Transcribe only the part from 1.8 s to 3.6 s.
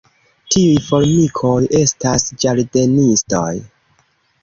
estas ĝardenistoj.